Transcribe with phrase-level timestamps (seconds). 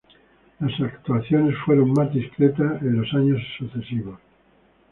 [0.59, 4.17] Las actuaciones fueron más discretas en años sucesivos.